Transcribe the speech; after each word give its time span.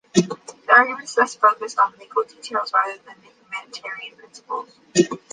The 0.15 0.35
arguments 0.67 1.13
thus 1.13 1.35
focused 1.35 1.77
on 1.77 1.93
legal 1.99 2.23
details 2.23 2.73
rather 2.73 2.97
than 3.05 3.17
humanitarian 3.51 4.15
principles. 4.17 4.69